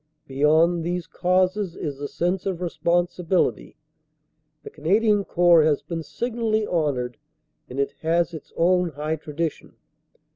[0.27, 3.75] Beyond these causes is the sense of responsibility.
[4.63, 7.17] The Canadian Corps has been signally honored
[7.69, 9.75] and it has its own high tradition.